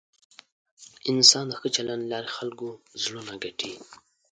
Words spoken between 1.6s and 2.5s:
چلند له لارې د